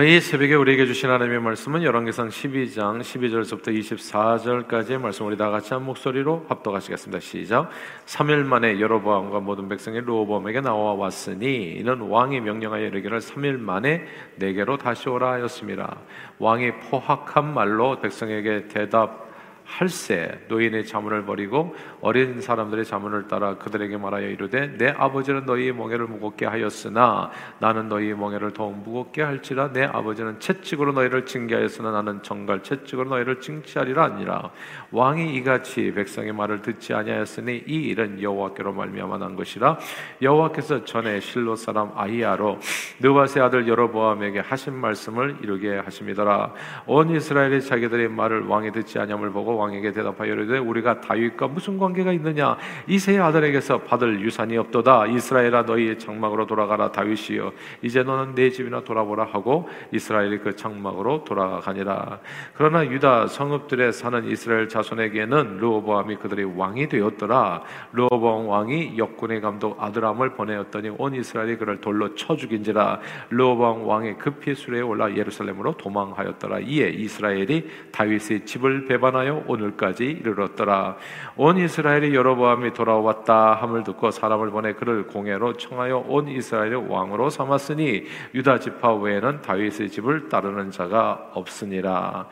[0.00, 5.84] 이 새벽에 우리에게 주신 하나님의 말씀은 열왕기상 12장 12절부터 24절까지의 말씀 우리 다 같이 한
[5.84, 7.20] 목소리로 합독하시겠습니다.
[7.20, 7.68] 시작.
[8.06, 14.78] 3일 만에 여로보암과 모든 백성이 로보암에게 나와 왔으니 이는 왕이 명령하여 이르기를 3일 만에 내게로
[14.78, 15.98] 다시 오라 하였습니다.
[16.38, 19.30] 왕이 포악한 말로 백성에게 대답
[19.64, 26.06] 할세 노인의 자문을 버리고 어린 사람들의 자문을 따라 그들에게 말하여 이르되 내 아버지는 너희의 멍에를
[26.06, 29.72] 무겁게 하였으나 나는 너희의 멍에를 더욱 무겁게 할지라.
[29.72, 34.50] 내 아버지는 채찍으로 너희를 징계하였으나 나는 정갈 채찍으로 너희를 징치하리라 아니라.
[34.90, 39.78] 왕이 이같이 백성의 말을 듣지 아니하였으니 이 일은 여호와께로 말미암아 난 것이라.
[40.20, 42.58] 여호와께서 전에 실로 사람 아이야로
[43.00, 46.52] 느바세 아들 여로보암에게 하신 말씀을 이루게 하심이더라.
[46.86, 52.12] 온 이스라엘이 자기들의 말을 왕이 듣지 아니함을 보고 왕에게 대답하여 이르되 우리가 다윗과 무슨 관계가
[52.12, 52.56] 있느냐?
[52.86, 55.06] 이세의 아들에게서 받을 유산이 없도다.
[55.06, 57.52] 이스라엘아 너희의 장막으로 돌아가라 다윗이여.
[57.82, 62.20] 이제 너는 내 집이나 돌아보라 하고 이스라엘이 그 장막으로 돌아가니라.
[62.54, 67.62] 그러나 유다 성읍들에 사는 이스라엘 자손에게는 르호보암이 그들의 왕이 되었더라.
[67.92, 74.54] 르호보암 왕이 역군의 감독 아드람을 보내었더니 온 이스라엘이 그를 돌로 쳐 죽인지라 르호보암 왕이 급히
[74.54, 76.60] 수레에 올라 예루살렘으로 도망하였더라.
[76.60, 80.96] 이에 이스라엘이 다윗의 집을 배반하여 오늘까지 이르렀더라.
[81.36, 88.04] 온 이스라엘이 여로보암이 돌아왔다 함을 듣고 사람을 보내 그를 공회로 청하여 온 이스라엘의 왕으로 삼았으니
[88.34, 92.26] 유다 지파 외에는 다윗의 집을 따르는 자가 없으니라.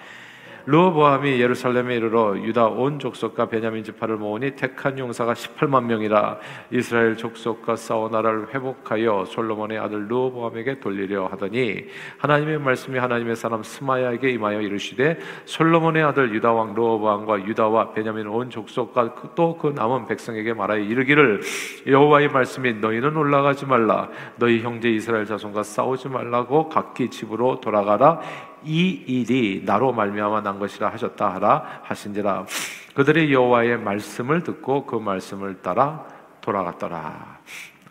[0.67, 6.39] 르호보암이 예루살렘에 이르러 유다 온 족속과 베냐민 지파를 모으니 택한 용사가 18만 명이라
[6.73, 11.85] 이스라엘 족속과 싸워 나라를 회복하여 솔로몬의 아들 르호보암에게 돌리려 하더니
[12.19, 18.51] 하나님의 말씀이 하나님의 사람 스마야에게 임하여 이르시되 솔로몬의 아들 유다 왕 르호보암과 유다와 베냐민 온
[18.51, 21.43] 족속과 또 그 남은 백성에게 말하여 이르기를
[21.87, 24.09] 여호와의 말씀이 너희는 올라가지 말라.
[24.37, 28.21] 너희 형제 이스라엘 자손과 싸우지 말라고 각기 집으로 돌아가라
[28.65, 32.47] 이 일이 나로 말미암아 난 것이라 하셨다 하라 하신지라.
[32.95, 36.07] 그들이 여호와의 말씀을 듣고 그 말씀을 따라
[36.41, 37.39] 돌아갔더라.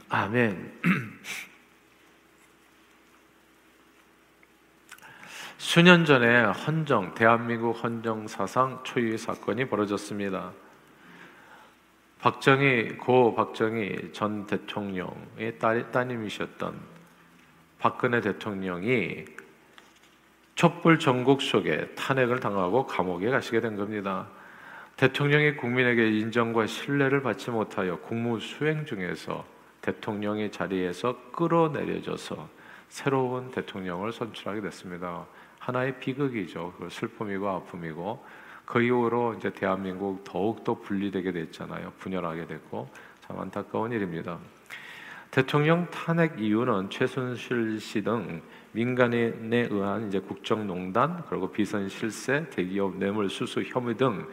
[0.09, 0.79] 아멘.
[5.57, 10.51] 수년 전에 헌정 대한민국 헌정 사상 초유의 사건이 벌어졌습니다.
[12.21, 16.79] 박정희 고 박정희 전 대통령의 딸, 따님이셨던
[17.77, 19.25] 박근혜 대통령이
[20.59, 24.27] 촛불 전국 속에 탄핵을 당하고 감옥에 가시게 된 겁니다.
[24.97, 29.45] 대통령이 국민에게 인정과 신뢰를 받지 못하여 국무 수행 중에서
[29.79, 32.49] 대통령의 자리에서 끌어내려져서
[32.89, 35.25] 새로운 대통령을 선출하게 됐습니다.
[35.59, 36.73] 하나의 비극이죠.
[36.77, 38.25] 그 슬픔이고 아픔이고
[38.65, 41.93] 그 이후로 이제 대한민국 더욱더 분리되게 됐잖아요.
[41.99, 42.89] 분열하게 됐고
[43.25, 44.37] 참 안타까운 일입니다.
[45.31, 53.63] 대통령 탄핵 이유는 최순실 씨등 민간인에 의한 이제 국정농단 그리고 비선 실세, 대기업 뇌물 수수
[53.63, 54.27] 혐의 등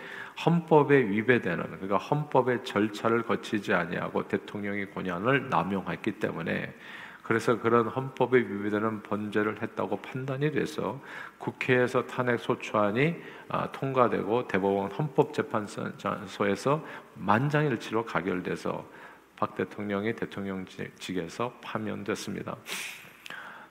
[0.45, 6.75] 헌법에 위배되는 그러니까 헌법의 절차를 거치지 아니하고 대통령의 권한을 남용했기 때문에
[7.23, 11.01] 그래서 그런 헌법에 위배되는 번제를 했다고 판단이 돼서
[11.39, 13.17] 국회에서 탄핵 소추안이
[13.49, 18.89] 아, 통과되고 대법원 헌법재판소에서 만장일치로 가결돼서
[19.35, 22.57] 박 대통령이 대통령직에서 파면됐습니다.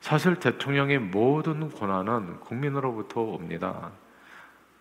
[0.06, 3.90] 사실 대통령의 모든 권한은 국민으로부터 옵니다.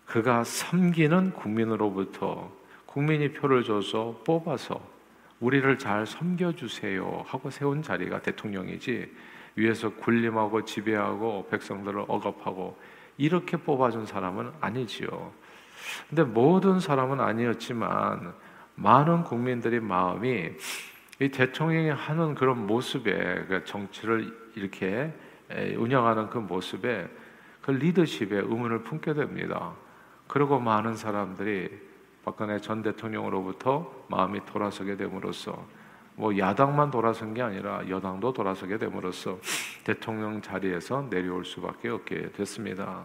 [0.05, 2.51] 그가 섬기는 국민으로부터
[2.85, 4.79] 국민이 표를 줘서 뽑아서
[5.39, 9.11] 우리를 잘 섬겨주세요 하고 세운 자리가 대통령이지
[9.55, 12.77] 위에서 군림하고 지배하고 백성들을 억압하고
[13.17, 15.33] 이렇게 뽑아준 사람은 아니지요.
[16.07, 18.31] 근데 모든 사람은 아니었지만
[18.75, 20.51] 많은 국민들의 마음이
[21.19, 25.13] 이 대통령이 하는 그런 모습에 그 정치를 이렇게
[25.77, 27.07] 운영하는 그 모습에
[27.61, 29.73] 그 리더십에 의문을 품게 됩니다.
[30.27, 31.69] 그리고 많은 사람들이
[32.23, 35.65] 박근혜 전 대통령으로부터 마음이 돌아서게 됨으로써
[36.15, 39.37] 뭐 야당만 돌아선 게 아니라 여당도 돌아서게 됨으로써
[39.83, 43.03] 대통령 자리에서 내려올 수밖에 없게 됐습니다.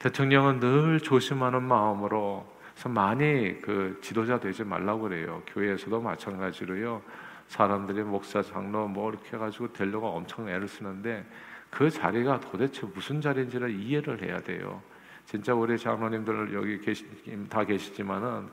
[0.00, 2.52] 대통령은 늘 조심하는 마음으로
[2.86, 5.42] 많이 그 지도자 되지 말라고 그래요.
[5.46, 7.00] 교회에서도 마찬가지로요.
[7.48, 11.24] 사람들이 목사 장로 뭐 이렇게 해가지고 되려고 엄청 애를 쓰는데
[11.70, 14.82] 그 자리가 도대체 무슨 자리인지를 이해를 해야 돼요.
[15.26, 17.06] 진짜 우리 장로님들 여기 계시
[17.48, 18.48] 다 계시지만은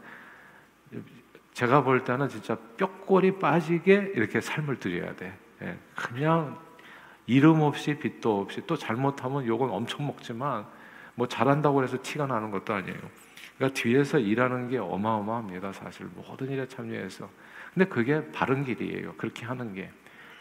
[1.53, 5.37] 제가 볼 때는 진짜 뼈골이 빠지게 이렇게 삶을 드려야 돼.
[5.61, 6.57] 예, 그냥
[7.27, 10.65] 이름 없이 빚도 없이 또 잘못하면 욕은 엄청 먹지만
[11.15, 12.97] 뭐 잘한다고 해서 티가 나는 것도 아니에요.
[13.57, 15.71] 그러니까 뒤에서 일하는 게 어마어마합니다.
[15.73, 17.29] 사실 모든 일에 참여해서.
[17.73, 19.13] 근데 그게 바른 길이에요.
[19.17, 19.89] 그렇게 하는 게.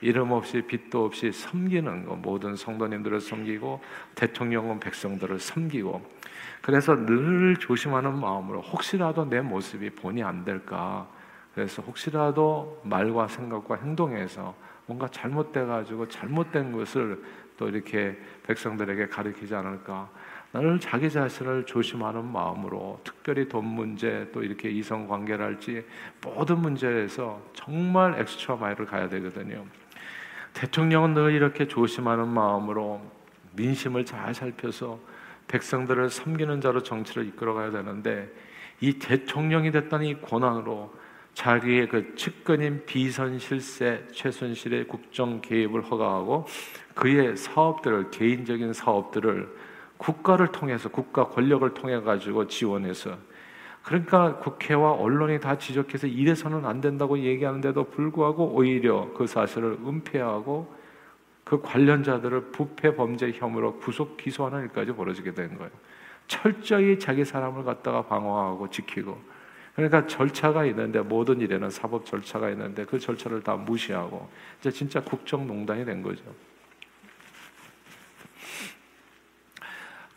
[0.02, 3.82] 이름 없이 빛도 없이 섬기는 거 모든 성도님들을 섬기고
[4.14, 6.02] 대통령은 백성들을 섬기고
[6.62, 11.06] 그래서 늘 조심하는 마음으로 혹시라도 내 모습이 본이 안 될까
[11.54, 14.54] 그래서 혹시라도 말과 생각과 행동에서
[14.86, 17.22] 뭔가 잘못돼 가지고 잘못된 것을
[17.58, 20.08] 또 이렇게 백성들에게 가르치지 않을까
[20.52, 25.84] 늘 자기 자신을 조심하는 마음으로 특별히 돈 문제 또 이렇게 이성 관계랄지
[26.24, 29.64] 모든 문제에서 정말 엑스트라 마일을 가야 되거든요.
[30.52, 33.00] 대통령은 늘 이렇게 조심하는 마음으로
[33.52, 34.98] 민심을 잘 살펴서
[35.46, 38.28] 백성들을 섬기는 자로 정치를 이끌어가야 되는데
[38.80, 40.92] 이 대통령이 됐다는 이 권한으로
[41.34, 46.46] 자기의 그 측근인 비선 실세 최순실의 국정 개입을 허가하고
[46.94, 49.69] 그의 사업들을 개인적인 사업들을
[50.00, 53.18] 국가를 통해서 국가 권력을 통해 가지고 지원해서
[53.82, 60.74] 그러니까 국회와 언론이 다 지적해서 이래서는 안 된다고 얘기하는데도 불구하고 오히려 그 사실을 은폐하고
[61.44, 65.70] 그 관련자들을 부패 범죄 혐의로 구속 기소하는 일까지 벌어지게 된 거예요.
[66.26, 69.20] 철저히 자기 사람을 갖다가 방어하고 지키고
[69.74, 74.28] 그러니까 절차가 있는데 모든 일에는 사법 절차가 있는데 그 절차를 다 무시하고
[74.60, 76.22] 이제 진짜 국정농단이 된 거죠.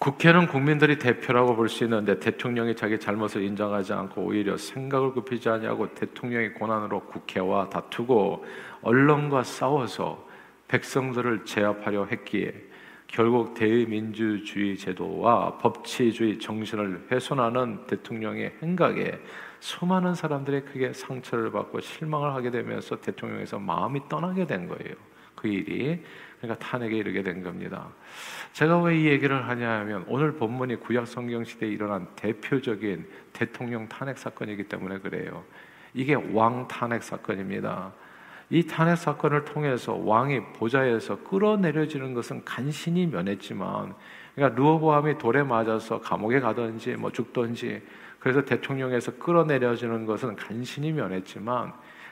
[0.03, 5.93] 국회는 국민들이 대표라고 볼 수 있는데 대통령이 자기 잘못을 인정하지 않고 오히려 생각을 굽히지 않냐고
[5.93, 8.45] 대통령의 권한으로 국회와 다투고
[8.81, 10.27] 언론과 싸워서
[10.67, 12.53] 백성들을 제압하려 했기에
[13.07, 19.21] 결국 대의민주주의 제도와 법치주의 정신을 훼손하는 대통령의 행각에
[19.61, 24.95] 수많은 사람들이 크게 상처를 받고 실망을 하게 되면서 대통령에서 마음이 떠나게 된 거예요.
[25.33, 26.01] 그 일이
[26.43, 27.87] 그러니까 탄핵에 이르게 된 겁니다.
[28.51, 34.63] 제가 왜 이 얘기를 하냐면 오늘 본문이 구약 성경 시대에 일어난 대표적인 대통령 탄핵 사건이기
[34.63, 35.45] 때문에 그래요.
[35.93, 37.93] 이게 왕 탄핵 사건입니다.
[38.49, 43.95] 이 탄핵 사건을 통해서 왕이 보좌에서 끌어내려지는 것은 간신히 면했지만,
[44.35, 47.81] 그러니까 르호보암이 돌에 맞아서 감옥에 가든지 뭐 죽든지,
[48.19, 51.71] 그래서 대통령에서 끌어내려지는 것은 간신히 면했지만,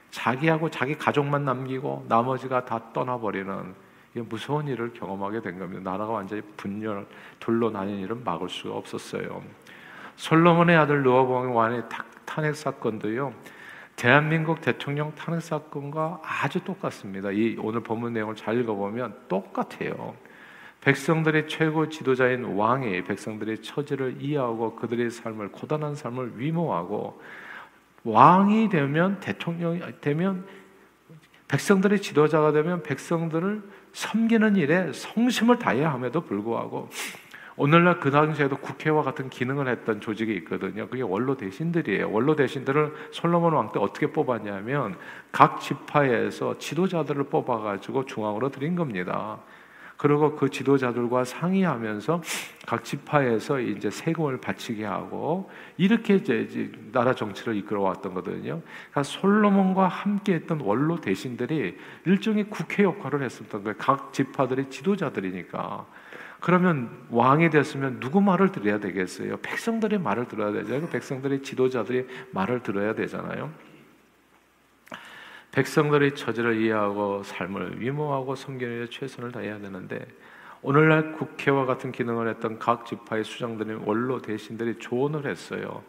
[0.09, 5.91] 자기하고 자기 가족만 남기고 나머지가 다 떠나버리는 이 무서운 일을 경험하게 된 겁니다.
[5.91, 7.05] 나라가 완전히 분열,
[7.39, 9.41] 둘로 나뉜 일은 막을 수가 없었어요.
[10.17, 11.83] 솔로몬의 아들 르호보암 왕의
[12.25, 13.33] 탄핵 사건도요.
[13.95, 17.31] 대한민국 대통령 탄핵 사건과 아주 똑같습니다.
[17.31, 20.15] 이 오늘 본문 내용을 잘 읽어보면 똑같아요.
[20.81, 27.21] 백성들의 최고 지도자인 왕이 백성들의 처지를 이해하고 그들의 삶을 고단한 삶을 위모하고
[28.03, 30.45] 왕이 되면 대통령이 되면
[31.47, 33.61] 백성들의 지도자가 되면 백성들을
[33.93, 36.89] 섬기는 일에 성심을 다해야 함에도 불구하고
[37.57, 40.87] 오늘날 그 당시에도 국회와 같은 기능을 했던 조직이 있거든요.
[40.87, 42.11] 그게 원로 대신들이에요.
[42.11, 44.97] 원로 대신들을 솔로몬 왕 때 어떻게 뽑았냐면
[45.31, 49.39] 각 지파에서 지도자들을 뽑아가지고 중앙으로 드린 겁니다.
[50.01, 52.23] 그리고 그 지도자들과 상의하면서
[52.65, 58.61] 각 지파에서 이제 세금을 바치게 하고 이렇게 이제 나라 정치를 이끌어왔던 거거든요.
[58.63, 63.75] 그러니까 솔로몬과 함께했던 원로 대신들이 일종의 국회 역할을 했었던 거예요.
[63.77, 65.85] 각 지파들의 지도자들이니까.
[66.39, 69.37] 그러면 왕이 됐으면 누구 말을 들어야 되겠어요?
[69.37, 70.89] 백성들의 말을 들어야 되잖아요.
[70.89, 73.51] 백성들의 지도자들의 말을 들어야 되잖아요.
[75.51, 80.07] 백성들의 처지를 이해하고 삶을 위모하고 섬기는 데 최선을 다해야 되는데
[80.61, 85.83] 오늘날 국회와 같은 기능을 했던 각 지파의 수장들이 원로 대신들이 조언을 했어요.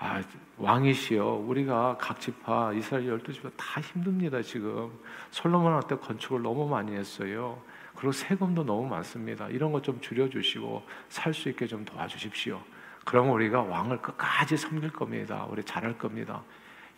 [0.00, 0.20] 아,
[0.58, 4.90] 왕이시여, 우리가 각 지파, 이스라엘 열두 지파 다 힘듭니다, 지금.
[5.30, 7.60] 솔로몬 한테 건축을 너무 많이 했어요.
[7.96, 9.48] 그리고 세금도 너무 많습니다.
[9.48, 12.60] 이런 것 좀 줄여주시고 살 수 있게 좀 도와주십시오.
[13.04, 15.46] 그러면 우리가 왕을 끝까지 섬길 겁니다.
[15.50, 16.42] 우리 잘할 겁니다.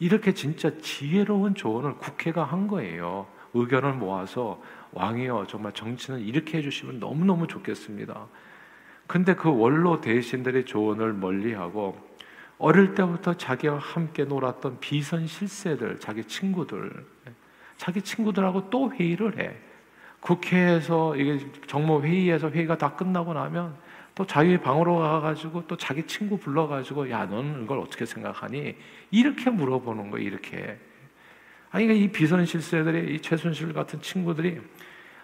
[0.00, 3.26] 이렇게 진짜 지혜로운 조언을 국회가 한 거예요.
[3.54, 4.60] 의견을 모아서
[4.92, 8.26] 왕이여 정말 정치는 이렇게 해주시면 너무너무 좋겠습니다.
[9.06, 11.98] 근데 그 원로 대신들의 조언을 멀리하고
[12.58, 17.06] 어릴 때부터 자기와 함께 놀았던 비선 실세들, 자기 친구들,
[17.76, 19.56] 자기 친구들하고 또 회의를 해.
[20.20, 23.76] 국회에서 이게 정모 회의에서 회의가 다 끝나고 나면
[24.14, 28.76] 또 자기 방으로 가가지고 또 자기 친구 불러가지고 야 너는 이걸 어떻게 생각하니?
[29.10, 30.26] 이렇게 물어보는 거예요.
[30.26, 30.78] 이렇게.
[31.70, 34.60] 아니 그러니까 이 비선 실세들이 이 최순실 같은 친구들이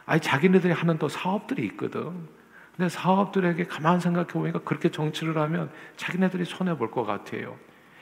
[0.07, 2.29] 아니 자기네들이 하는 또 사업들이 있거든.
[2.77, 7.57] 근데 사업들에게 가만 생각해 보니까 그렇게 정치를 하면 자기네들이 손해 볼 것 같아요.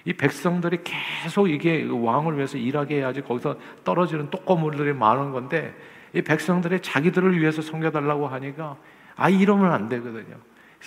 [0.04, 5.74] 이 백성들이 계속 이게 왕을 위해서 일하게 해야지 거기서 떨어지는 똑꼬물들이 많은 건데
[6.12, 8.76] 이 백성들이 자기들을 위해서 섬겨달라고 하니까
[9.16, 10.36] 아 이러면 안 되거든요.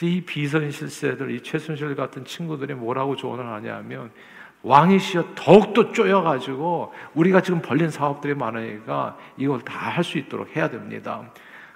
[0.01, 4.11] 이 비선 실세들, 이 최순실 같은 친구들이 뭐라고 조언을 하냐면
[4.63, 11.23] 왕이시여 더욱더 쪼여가지고 우리가 지금 벌린 사업들이 많으니까 이걸 다 할 수 있도록 해야 됩니다.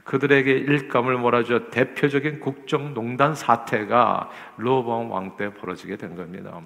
[0.04, 6.60] 그들에게 일감을 몰아줘 대표적인 국정농단 사태가 로보암 왕때 벌어지게 된 겁니다.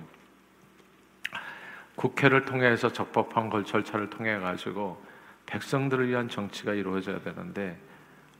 [1.95, 5.01] 국회를 통해서 적법한 걸 절차를 통해 가지고
[5.45, 7.77] 백성들을 위한 정치가 이루어져야 되는데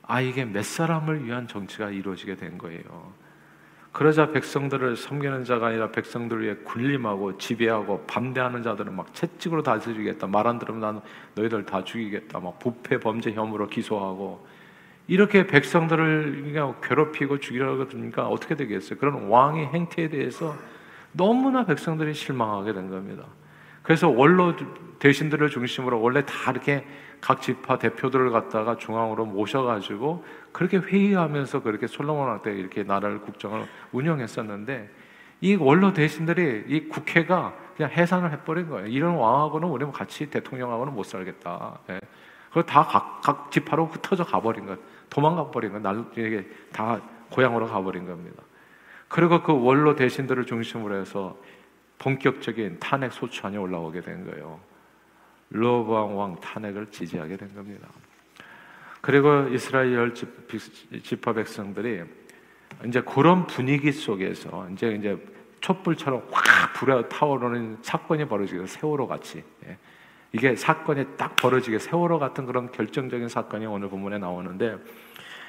[0.07, 3.13] 아 이게 몇 사람을 위한 정치가 이루어지게 된 거예요.
[3.91, 10.27] 그러자 백성들을 섬기는 자가 아니라 백성들을 위해 군림하고 지배하고 반대하는 자들은 막 채찍으로 다스리겠다.
[10.27, 11.01] 말 안 들으면 나는
[11.35, 12.39] 너희들 다 죽이겠다.
[12.39, 14.45] 막 부패 범죄 혐의로 기소하고
[15.07, 18.99] 이렇게 백성들을 괴롭히고 죽이려고 그러니까 어떻게 되겠어요?
[18.99, 20.55] 그런 왕의 행태에 대해서
[21.13, 23.23] 너무나 백성들이 실망하게 된 겁니다.
[23.81, 24.55] 그래서 원로
[24.99, 26.85] 대신들을 중심으로 원래 다 이렇게
[27.21, 34.89] 각 지파 대표들을 갖다가 중앙으로 모셔가지고 그렇게 회의하면서 그렇게 솔로몬 왕때 이렇게 나라를 국정을 운영했었는데
[35.41, 38.87] 이 원로 대신들이 이 국회가 그냥 해산을 해버린 거예요.
[38.87, 41.79] 이런 왕하고는 우리는 같이 대통령하고는 못 살겠다.
[41.89, 41.99] 예.
[42.47, 44.79] 그걸 다각 각 지파로 흩어져 가버린 것,
[45.09, 48.41] 도망가 버린 것, 나중에 다 고향으로 가버린 겁니다.
[49.09, 51.37] 그리고 그 원로 대신들을 중심으로 해서
[51.99, 54.59] 본격적인 탄핵 소추안이 올라오게 된 거예요.
[55.49, 57.87] 로보암 왕 탄핵을 지지하게 된 겁니다.
[59.01, 60.13] 그리고 이스라엘
[61.03, 62.03] 지파 백성들이
[62.87, 65.17] 이제 그런 분위기 속에서 이제 이제
[65.61, 69.77] 촛불처럼 확 불에 타오르는 사건이 벌어지게 세월호 같이 예.
[70.31, 74.77] 이게 사건이 딱 벌어지게 세월호 같은 그런 결정적인 사건이 오늘 본문에 나오는데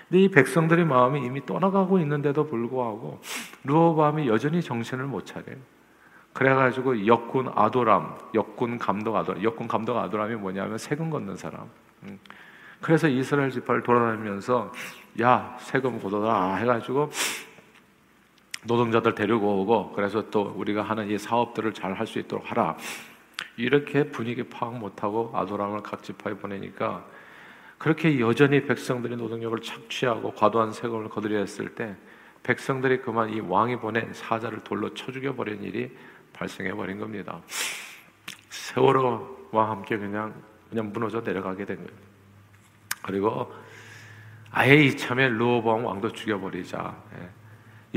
[0.08, 3.20] 근데 이 백성들의 마음이 이미 떠나가고 있는데도 불구하고
[3.64, 5.56] 루어밤이 여전히 정신을 못 차려요.
[6.36, 11.66] 그래가지고 역군 아도람, 역군 감독 아도람, 역군 감독 아도람이 뭐냐면 세금 걷는 사람.
[12.02, 12.18] 음.
[12.82, 14.70] 그래서 이스라엘 지파를 돌아다니면서
[15.22, 17.10] 야 세금 걷어라 해가지고
[18.64, 22.76] 노동자들 데리고 오고 그래서 또 우리가 하는 이 사업들을 잘 할 수 있도록 하라.
[23.56, 27.02] 이렇게 분위기 파악 못하고 아도람을 각 지파에 보내니까
[27.78, 31.96] 그렇게 여전히 백성들이 노동력을 착취하고 과도한 세금을 거두려 했을 때
[32.42, 35.90] 백성들이 그만 이 왕이 보낸 사자를 돌로 쳐 죽여버린 일이
[36.36, 37.40] 발생해 버린 겁니다.
[38.50, 40.34] 세월호와 함께 그냥
[40.68, 41.90] 그냥 무너져 내려가게 된 거예요.
[43.02, 43.52] 그리고
[44.50, 46.96] 아예 이참에 르호보암 왕도 죽여버리자.
[47.18, 47.30] 예.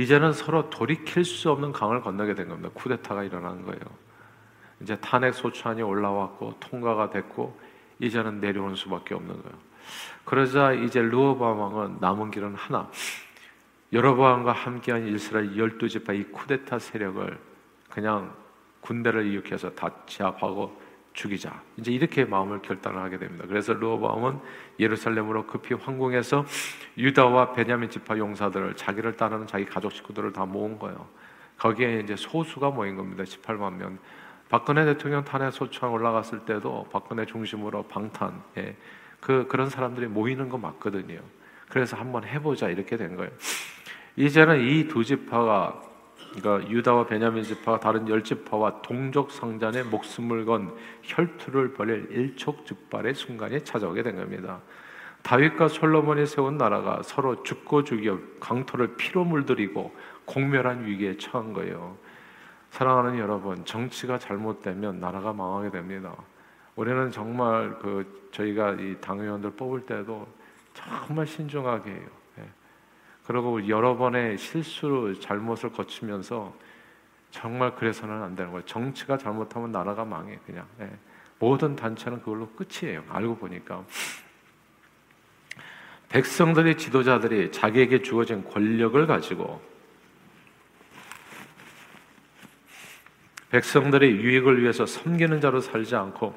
[0.01, 2.69] 이제는 서로 돌이킬 수 없는 강을 건너게 된 겁니다.
[2.73, 3.81] 쿠데타가 일어난 거예요.
[4.81, 7.59] 이제 탄핵 소추안이 올라왔고 통과가 됐고
[7.99, 9.57] 이제는 내려오는 수밖에 없는 거예요.
[10.23, 12.89] 그러자 이제 르호보암 왕은 남은 길은 하나.
[13.91, 17.48] 여로보암과 함께한 이스라엘 열두 지파 이 쿠데타 세력을
[17.99, 18.33] 그냥
[18.79, 21.61] 군대를 일으켜서 다 제압하고 죽이자.
[21.75, 23.43] 이제 이렇게 마음을 결단을 하게 됩니다.
[23.45, 24.39] 그래서 르호보암은
[24.79, 26.45] 예루살렘으로 급히 황궁해서
[26.97, 31.09] 유다와 베냐민 지파 용사들을 자기를 따르는 자기 가족 식구들을 다 모은 거예요.
[31.57, 33.23] 거기에 이제 소수가 모인 겁니다.
[33.25, 33.97] 18만 명.
[34.47, 38.77] 박근혜 대통령 탄핵 소추안 올라갔을 때도 박근혜 중심으로 방탄, 예,
[39.19, 41.19] 그 그런 사람들이 모이는 거 맞거든요.
[41.67, 43.31] 그래서 한번 해보자 이렇게 된 거예요.
[44.15, 45.88] 이제는 이 두 지파가
[46.33, 53.63] 그러니까 유다와 베냐민 지파가 다른 열 지파와 동족 상잔의 목숨을 건 혈투를 벌일 일촉즉발의 순간이
[53.63, 54.59] 찾아오게 된 겁니다.
[55.23, 59.93] 다윗과 솔로몬이 세운 나라가 서로 죽고 죽여 강토를 피로 물들이고
[60.25, 61.97] 공멸한 위기에 처한 거예요.
[62.71, 66.15] 사랑하는 여러분, 정치가 잘못되면 나라가 망하게 됩니다.
[66.75, 70.27] 우리는 정말 그 저희가 이 당의원들 뽑을 때도
[70.73, 72.18] 정말 신중하게 해요.
[73.29, 76.51] 그리고 여러 번의 실수, 잘못을 거치면서
[77.29, 78.65] 정말 그래서는 안 되는 거예요.
[78.65, 80.65] 정치가 잘못하면 나라가 망해 그냥.
[80.79, 80.89] 예.
[81.37, 83.03] 모든 단체는 그걸로 끝이에요.
[83.07, 83.85] 알고 보니까.
[86.09, 89.61] 백성들의 지도자들이 자기에게 주어진 권력을 가지고
[93.51, 96.35] 백성들의 유익을 위해서 섬기는 자로 살지 않고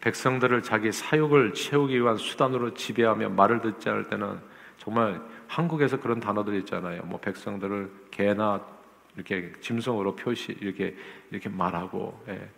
[0.00, 4.40] 백성들을 자기 사욕을 채우기 위한 수단으로 지배하며 말을 듣지 않을 때는
[4.78, 5.22] 정말
[5.52, 7.02] 한국에서 그런 단어들 있잖아요.
[7.04, 8.64] 뭐 백성들을 개나
[9.14, 10.96] 이렇게 짐승으로 표시 이렇게
[11.30, 12.48] 이렇게 말하고 예.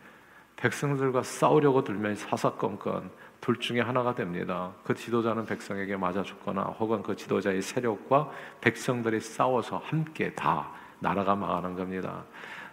[0.55, 3.11] 백성들과 싸우려고 들면 사사건건
[3.41, 4.73] 둘 중에 하나가 됩니다.
[4.85, 10.71] 그 지도자는 백성에게 맞아 죽거나 혹은 그 지도자의 세력과 백성들이 싸워서 함께 다
[11.01, 12.23] 나라가 망하는 겁니다.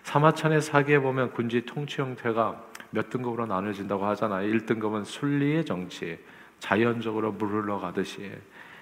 [0.04, 4.54] 사마천의 사기에 보면 군지 통치 형태가 몇 등급으로 나눠진다고 하잖아요.
[4.54, 6.24] 1등급은 순리의 정치,
[6.60, 8.32] 자연적으로 물 흘러 가듯이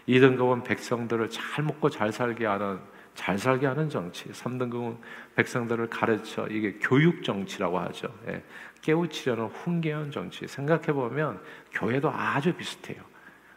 [0.10, 2.80] 2등급은 백성들을 잘 먹고 잘 살게 하는
[3.14, 4.30] 잘 살게 하는 정치.
[4.30, 4.98] 3등급은
[5.36, 8.08] 백성들을 가르쳐 이게 교육 정치라고 하죠.
[8.28, 8.44] 예.
[8.82, 10.48] 깨우치려는 훈계한 정치.
[10.48, 11.40] 생각해 보면
[11.74, 13.02] 교회도 아주 비슷해요.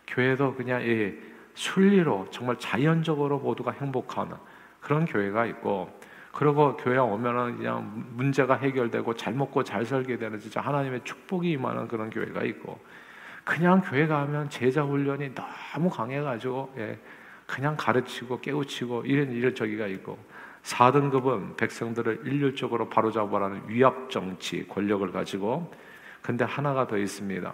[0.09, 1.13] 교회도 그냥 이
[1.55, 4.37] 순리로 정말 자연적으로 모두가 행복하는
[4.81, 6.01] 그런 교회가 있고
[6.33, 11.89] 그리고 교회 오면은 그냥 문제가 해결되고 잘 먹고 잘 살게 되는 진짜 하나님의 축복이 임하는
[11.89, 12.81] 그런 교회가 있고
[13.45, 16.99] 그냥 교회 가면 제자 훈련이 너무 강해가지고 예,
[17.47, 20.19] 그냥 가르치고 깨우치고 이런 이런 저기가 있고
[20.63, 25.73] 4등급은 백성들을 일률적으로 바로잡아라는 위압 정치 권력을 가지고
[26.23, 27.53] 근데 하나가 더 있습니다.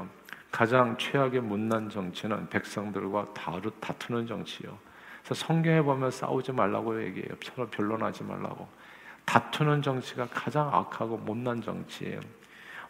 [0.50, 4.78] 가장 최악의 못난 정치는 백성들과 다루, 다투는 정치요.
[5.22, 7.30] 그래서 성경에 보면 싸우지 말라고 얘기해요.
[7.42, 8.68] 서로 변론하지 말라고.
[9.24, 12.20] 다투는 정치가 가장 악하고 못난 정치예요.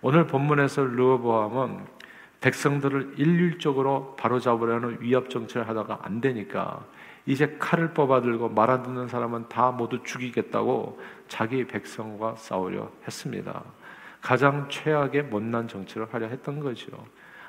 [0.00, 1.98] 오늘 본문에서 르호보암은
[2.40, 6.85] 백성들을 일률적으로 바로잡으려는 위협 정치를 하다가 안 되니까
[7.26, 13.62] 이제 칼을 뽑아 들고 말안 듣는 사람은 다 모두 죽이겠다고 자기 백성과 싸우려 했습니다.
[14.21, 16.90] 가장 최악의 못난 정치를 하려 했던 거죠.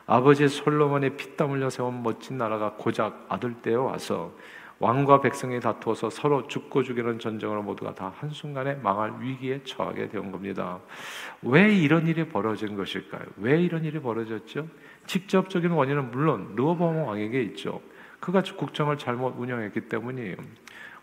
[0.05, 4.33] 아버지 솔로몬의 피땀 흘려 세운 멋진 나라가 고작 아들 때에 와서
[4.79, 10.79] 왕과 백성이 다투어서 서로 죽고 죽이는 전쟁으로 모두가 다 한순간에 망할 위기에 처하게 된 겁니다.
[11.41, 13.23] 왜 이런 일이 벌어진 것일까요?
[13.37, 14.67] 왜 이런 일이 벌어졌죠?
[15.05, 17.81] 직접적인 원인은 물론 르호보암 왕에게 있죠.
[18.19, 20.35] 그가 국정을 잘못 운영했기 때문이에요.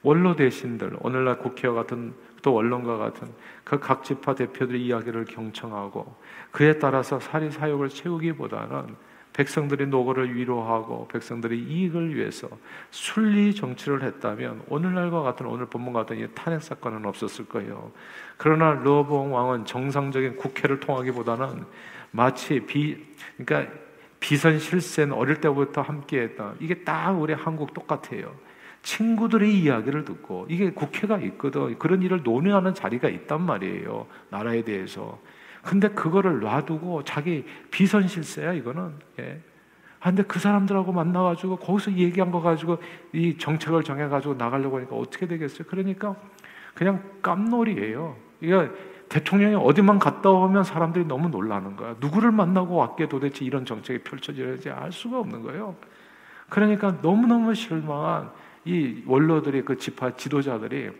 [0.03, 3.29] 원로 대신들, 오늘날 국회와 같은 또 언론과 같은
[3.65, 6.15] 그 각 지파 대표들의 이야기를 경청하고
[6.53, 8.95] 그에 따라서 사리 사욕을 채우기보다는
[9.37, 12.49] 백성들의 노고를 위로하고 백성들의 이익을 위해서
[12.91, 17.93] 순리 정치를 했다면 오늘날과 같은 오늘 본문과 같은 이 탄핵 사건은 없었을 거예요.
[18.39, 21.65] 그러나 르호보암 왕은 정상적인 국회를 통하기보다는
[22.13, 22.97] 마치 비
[23.37, 23.71] 그러니까
[24.21, 28.35] 비선 실세는 어릴 때부터 함께했던 이게 딱 우리 한국 똑같아요.
[28.81, 35.19] 친구들의 이야기를 듣고 이게 국회가 있거든 그런 일을 논의하는 자리가 있단 말이에요 나라에 대해서
[35.67, 38.93] 근데 그거를 놔두고 자기 비선 실세야 이거는.
[39.19, 39.41] 예.
[39.99, 42.79] 아, 근데 그 사람들하고 만나가지고 거기서 얘기한 거 가지고
[43.13, 45.67] 이 정책을 정해가지고 나가려고 하니까 어떻게 되겠어요?
[45.67, 46.15] 그러니까
[46.75, 48.17] 그냥 깜놀이에요.
[48.41, 48.69] 이거
[49.09, 51.97] 대통령이 어디만 갔다 오면 사람들이 너무 놀라는 거야.
[52.01, 55.75] 누구를 만나고 왔게 도대체 이런 정책이 펼쳐지는지 알 수가 없는 거예요.
[56.49, 58.31] 그러니까 너무너무 실망한
[58.65, 60.91] 이 원로들이 그 지파 지도자들이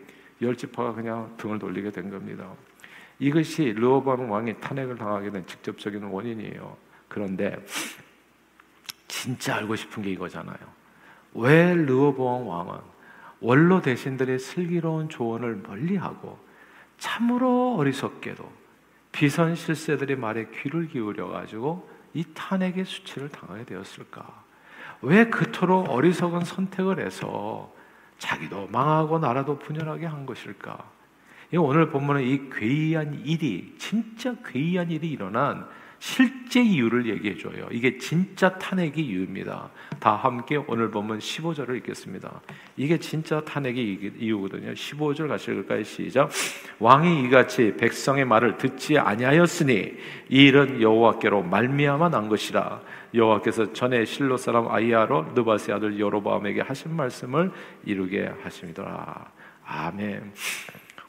[0.41, 2.49] 열 지파가 그냥 등을 돌리게 된 겁니다.
[3.19, 6.77] 이것이 르호보암 왕이 탄핵을 당하게 된 직접적인 원인이에요.
[7.07, 7.57] 그런데
[9.07, 10.57] 진짜 알고 싶은 게 이거잖아요.
[11.33, 12.79] 왜 르호보암 왕은
[13.39, 16.39] 원로 대신들의 슬기로운 조언을 멀리하고
[16.97, 18.67] 참으로 어리석게도
[19.11, 24.43] 비선 실세들의 말에 귀를 기울여 가지고 이 탄핵의 수치를 당하게 되었을까?
[25.01, 27.71] 왜 그토록 어리석은 선택을 해서
[28.17, 30.96] 자기도 망하고 나라도 분열하게 한 것일까?
[31.55, 35.65] 오늘 본문은 이 괴이한 일이 진짜 괴이한 일이 일어난
[35.99, 37.67] 실제 이유를 얘기해 줘요.
[37.71, 39.69] 이게 진짜 탄핵의 이유입니다.
[39.99, 42.41] 다 함께 오늘 보면 15절을 읽겠습니다.
[42.75, 44.73] 이게 진짜 탄핵의 이유거든요.
[44.73, 45.83] 15절 같이 읽을까요?
[45.83, 46.29] 시작.
[46.79, 49.93] 왕이 이같이 백성의 말을 듣지 아니하였으니
[50.29, 52.81] 이 일은 여호와께로 말미암아 난 것이라.
[53.13, 57.51] 여호와께서 전에 실로 사람 아이야로 느바세 아들 여로보암에게 하신 말씀을
[57.85, 59.31] 이루게 하심이더라.
[59.65, 60.33] 아멘.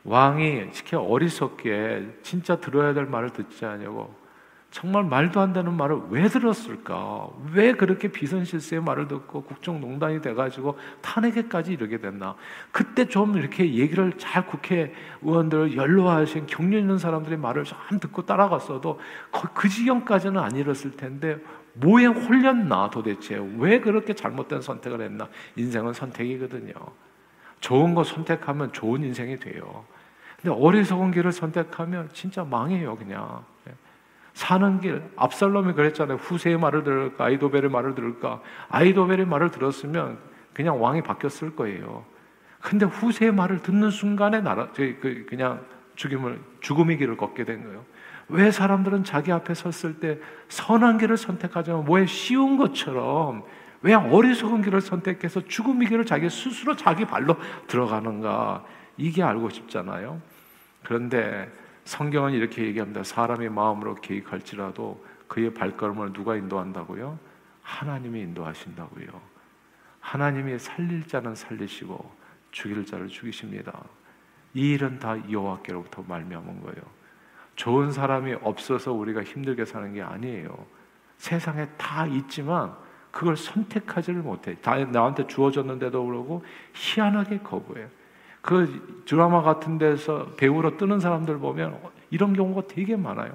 [0.09, 4.15] 왕이 특히 어리석게 진짜 들어야 될 말을 듣지 않냐고
[4.71, 7.29] 정말 말도 안 되는 말을 왜 들었을까?
[7.53, 12.37] 왜 그렇게 비선실세의 말을 듣고 국정농단이 돼가지고 탄핵에까지 이르게 됐나?
[12.71, 19.01] 그때 좀 이렇게 얘기를 잘 국회의원들 연로하신 경륜 있는 사람들의 말을 좀 듣고 따라갔어도
[19.55, 21.39] 그 지경까지는 안 이뤘을 텐데
[21.75, 23.41] 뭐에 홀렸나 도대체?
[23.57, 25.29] 왜 그렇게 잘못된 선택을 했나?
[25.57, 26.75] 인생은 선택이거든요.
[27.61, 29.85] 좋은 거 선택하면 좋은 인생이 돼요.
[30.41, 33.45] 근데 어리석은 길을 선택하면 진짜 망해요, 그냥.
[34.35, 36.17] 사는 길, 압살롬이 그랬잖아요.
[36.19, 38.41] 후세의 말을 들을까, 아이도벨의 말을 들을까.
[38.69, 40.19] 아이도벨의 말을 들었으면
[40.55, 42.05] 그냥 왕이 바뀌었을 거예요.
[42.61, 45.65] 근데 후세의 말을 듣는 순간에 나라, 그, 그냥
[45.97, 47.85] 죽임을, 죽음의 길을 걷게 된 거예요.
[48.29, 53.43] 왜 사람들은 자기 앞에 섰을 때 선한 길을 선택하자면 뭐에 쉬운 것처럼
[53.83, 58.65] 왜 어리석은 길을 선택해서 죽음의 길을 자기 스스로 자기 발로 들어가는가?
[58.99, 60.21] 이게 알고 싶잖아요.
[60.85, 61.51] 그런데
[61.85, 63.03] 성경은 이렇게 얘기합니다.
[63.03, 67.19] 사람이 마음으로 계획할지라도 그의 발걸음을 누가 인도한다고요?
[67.63, 69.09] 하나님이 인도하신다고요.
[70.01, 72.11] 하나님이 살릴 자는 살리시고
[72.51, 73.73] 죽일 자를 죽이십니다.
[74.55, 76.83] 이 일은 다 여호와께로부터 말미암은 거예요.
[77.57, 80.67] 좋은 사람이 없어서 우리가 힘들게 사는 게 아니에요.
[81.19, 82.75] 세상에 다 있지만
[83.11, 84.57] 그걸 선택하지를 못해.
[84.61, 87.89] 다 나한테 주어졌는데도 그러고 희한하게 거부해요.
[88.41, 91.79] 그 드라마 같은 데서 배우로 뜨는 사람들 보면
[92.11, 93.33] 이런 경우가 되게 많아요.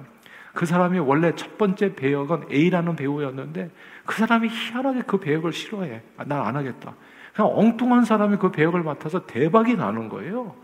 [0.52, 3.70] 그 사람이 원래 첫 번째 배역은 A라는 배우였는데
[4.06, 6.02] 그 사람이 희한하게 그 배역을 싫어해.
[6.16, 6.94] 아, 난안 하겠다.
[7.34, 10.54] 그냥 엉뚱한 사람이 그 배역을 맡아서 대박이 나는 거예요.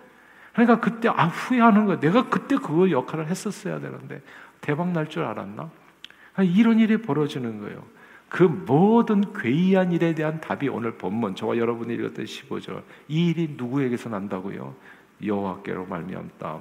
[0.53, 1.99] 그러니까 그때 아 후회하는 거야.
[2.01, 4.23] 내가 그때 그 역할을 했었어야 되는데
[4.61, 5.71] 대박 날 줄 알았나?
[6.35, 7.83] 그러니까 이런 일이 벌어지는 거예요.
[8.31, 14.09] 그 모든 괴이한 일에 대한 답이 오늘 본문 저와 여러분이 읽었던 15절 이 일이 누구에게서
[14.09, 14.75] 난다고요?
[15.23, 16.61] 여호와께로 말미암다.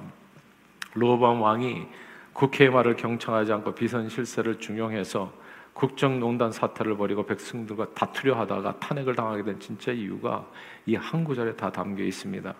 [0.94, 1.86] 로밤 왕이
[2.32, 5.32] 국회의 말을 경청하지 않고 비선 실세를 중용해서
[5.72, 10.46] 국정농단 사태를 벌이고 백성들과 다투려 하다가 탄핵을 당하게 된 진짜 이유가
[10.86, 12.52] 이 한 구절에 다 담겨 있습니다.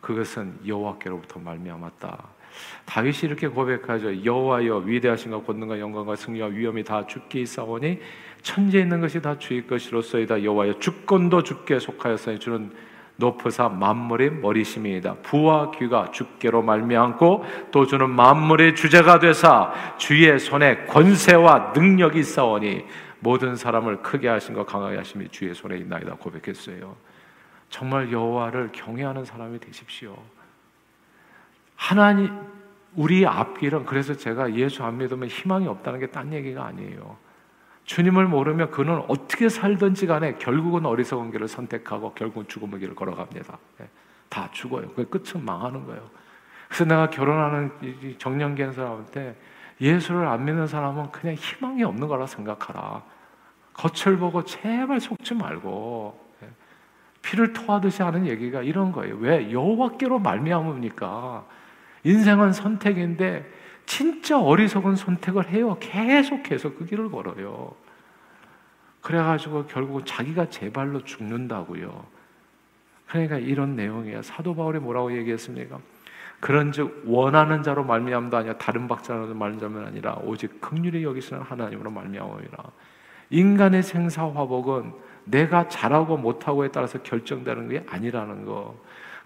[0.00, 2.28] 그것은 여호와께로부터 말미암았다.
[2.84, 4.24] 다윗이 이렇게 고백하죠.
[4.24, 8.00] 여호와여 위대하신가 권능과 영광과 승리와 위엄이 다 주께 있사오니
[8.42, 10.42] 천지에 있는 것이 다 주의 것이로소이다.
[10.42, 12.70] 여호와여 주권도 주께 속하였으니 주는
[13.16, 15.16] 높으사 만물의 머리심이다.
[15.22, 22.84] 부와 귀가 주께로 말미암고 또 주는 만물의 주제가 되사 주의 손에 권세와 능력이 있사오니
[23.20, 26.96] 모든 사람을 크게 하신 것 강하게 하심이 주의 손에 있나이다 고백했어요.
[27.68, 30.16] 정말 여호와를 경외하는 사람이 되십시오.
[31.82, 32.30] 하나님
[32.94, 37.16] 우리 앞길은 그래서 제가 예수 안 믿으면 희망이 없다는 게 딴 얘기가 아니에요.
[37.86, 43.58] 주님을 모르면 그는 어떻게 살든지 간에 결국은 어리석은 길을 선택하고 결국은 죽음의 길을 걸어갑니다.
[43.80, 43.88] 예,
[44.28, 44.90] 다 죽어요.
[44.94, 46.08] 그 끝은 망하는 거예요.
[46.68, 47.72] 그래서 내가 결혼하는
[48.16, 49.36] 정년기한 사람한테
[49.80, 53.02] 예수를 안 믿는 사람은 그냥 희망이 없는 거라 생각하라.
[53.72, 56.48] 겉을 보고 제발 속지 말고 예,
[57.22, 59.16] 피를 토하듯이 하는 얘기가 이런 거예요.
[59.16, 61.44] 왜 여호와께로 말미암으니까
[62.04, 63.50] 인생은 선택인데
[63.86, 65.76] 진짜 어리석은 선택을 해요.
[65.80, 67.74] 계속해서 그 길을 걸어요.
[69.00, 72.06] 그래가지고 결국은 자기가 제 발로 죽는다고요.
[73.08, 74.22] 그러니까 이런 내용이에요.
[74.22, 75.78] 사도 바울이 뭐라고 얘기했습니까?
[76.40, 82.58] 그런즉 원하는 자로 말미암도 아니라 다른 박자로 말미암은 아니라 오직 극률이 여기서는 하나님으로 말미암으리라.
[83.30, 84.92] 인간의 생사 화복은
[85.24, 88.76] 내가 잘하고 못하고에 따라서 결정되는 게 아니라는 거.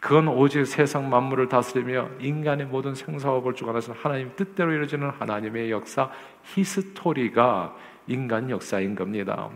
[0.01, 6.11] 그건 오직 세상 만물을 다스리며 인간의 모든 생사업을 주관하시는 하나님 뜻대로 이루어지는 하나님의 역사
[6.45, 7.75] 히스토리가
[8.07, 9.51] 인간 역사인 겁니다.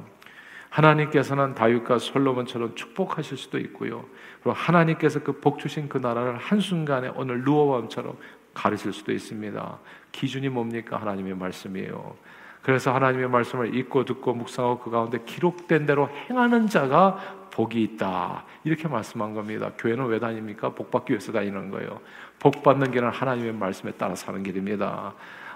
[0.71, 4.05] 하나님께서는 다윗과 솔로몬처럼 축복하실 수도 있고요.
[4.41, 8.17] 그리고 하나님께서 그 복 주신 그 나라를 한순간에 오늘 루어밤처럼
[8.55, 9.79] 가르칠 수도 있습니다.
[10.13, 10.97] 기준이 뭡니까?
[10.97, 12.17] 하나님의 말씀이에요.
[12.63, 17.19] 그래서 하나님의 말씀을 읽고 듣고 묵상하고 그 가운데 기록된 대로 행하는 자가
[17.61, 18.45] 복이 있다.
[18.65, 19.71] 이렇게 말씀한 겁니다.
[19.77, 20.71] 교회는 왜 다닙니까?
[20.71, 22.01] 복 받기 위해서 다니는 거예요.
[22.39, 25.13] 복 받는 길은 하나님의 말씀에 따라 사는 길입니다.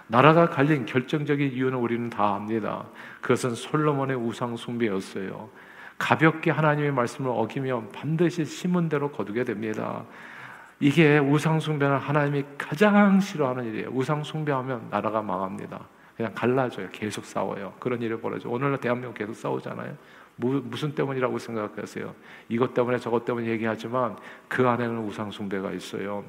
[0.06, 2.84] 나라가 갈린 결정적인 이유는 우리는 다 압니다.
[3.22, 5.48] 그것은 솔로몬의 우상 숭배였어요.
[5.96, 10.04] 가볍게 하나님의 말씀을 어기면 반드시 심은 대로 거두게 됩니다.
[10.80, 13.88] 이게 우상 숭배는 하나님이 가장 싫어하는 일이에요.
[13.92, 15.80] 우상 숭배하면 나라가 망합니다.
[16.16, 16.88] 그냥 갈라져요.
[16.92, 17.72] 계속 싸워요.
[17.80, 18.50] 그런 일이 벌어져.
[18.50, 19.96] 오늘날 대한민국 계속 싸우잖아요.
[20.36, 22.14] 무슨 때문이라고 생각하세요?
[22.48, 24.16] 이것 때문에 저것 때문에 얘기하지만
[24.48, 26.24] 그 안에는 우상숭배가 있어요.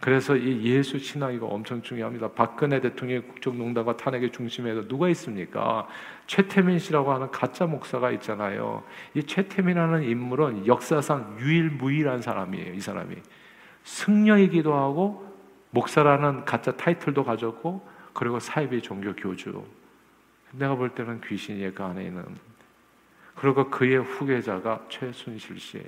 [0.00, 2.32] 그래서 이 예수 신앙 이거 엄청 중요합니다.
[2.32, 5.86] 박근혜 대통령의 국정농단과 탄핵의 중심에도 누가 있습니까?
[6.26, 8.82] 최태민 씨라고 하는 가짜 목사가 있잖아요.
[9.14, 12.74] 이 최태민이라는 인물은 역사상 유일무이한 사람이에요.
[12.74, 13.14] 이 사람이
[13.84, 15.24] 승려이기도 하고
[15.70, 19.64] 목사라는 가짜 타이틀도 가졌고 그리고 사이비 종교 교주.
[20.52, 22.24] 내가 볼 때는 귀신이 그 안에 있는
[23.34, 25.82] 그리고 그의 후계자가 최순실 씨.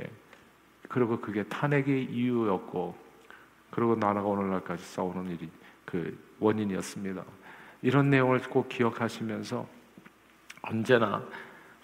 [0.88, 2.96] 그리고 그게 탄핵의 이유였고,
[3.70, 5.50] 그리고 나라가 오늘날까지 싸우는 일이
[5.84, 7.24] 그 원인이었습니다.
[7.82, 9.66] 이런 내용을 꼭 기억하시면서
[10.62, 11.22] 언제나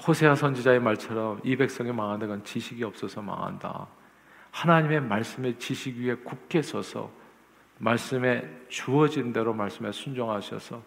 [0.07, 3.87] 호세아 선지자의 말처럼 이 백성이 망하는 건 지식이 없어서 망한다.
[4.51, 7.11] 하나님의 말씀의 지식 위에 굳게 서서
[7.79, 10.83] 말씀에 주어진 대로 말씀에 순종하셔서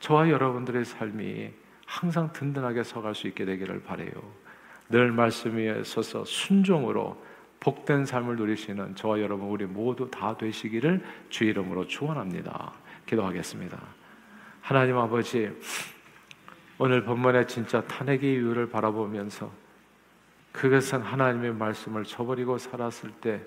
[0.00, 1.52] 저와 여러분들의 삶이
[1.86, 4.12] 항상 든든하게 서갈 수 있게 되기를 바래요.
[4.88, 7.22] 늘 말씀 위에 서서 순종으로
[7.60, 12.72] 복된 삶을 누리시는 저와 여러분 우리 모두 다 되시기를 주 이름으로 축원합니다.
[13.06, 13.80] 기도하겠습니다.
[14.60, 15.50] 하나님 아버지
[16.78, 19.50] 오늘 본문의 진짜 탄핵의 이유를 바라보면서
[20.52, 23.42] 그것은 하나님의 말씀을 저버리고 살았을 때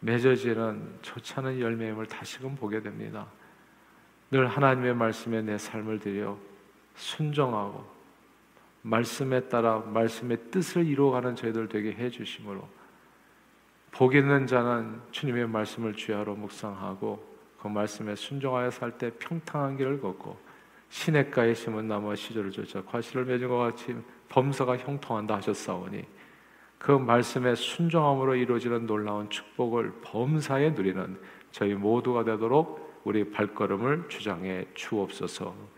[0.00, 3.26] 맺어지는 좋지 은 열매임을 다시금 보게 됩니다.
[4.30, 6.36] 늘 하나님의 말씀에 내 삶을 드려
[6.98, 7.84] 순종하고
[8.82, 12.68] 말씀에 따라 말씀의 뜻을 이루어가는 저희들 되게 해 주심으로
[13.90, 17.26] 복 있는 자는 주님의 말씀을 주야로 묵상하고
[17.60, 20.38] 그 말씀에 순종하여 살 때 평탄한 길을 걷고
[20.90, 23.96] 시냇가에 심은 나무와 시절을 쫓아 과실을 맺은 것 같이
[24.28, 26.04] 범서가 형통한다 하셨사오니
[26.78, 31.18] 그 말씀에 순종함으로 이루어지는 놀라운 축복을 범사에 누리는
[31.50, 35.77] 저희 모두가 되도록 우리 발걸음을 주장해 주옵소서.